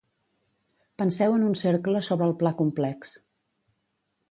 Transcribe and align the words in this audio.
Penseu 1.01 1.35
en 1.35 1.43
un 1.51 1.53
cercle 1.61 2.03
sobre 2.09 2.27
el 2.31 2.35
pla 2.41 2.55
complex. 2.65 3.15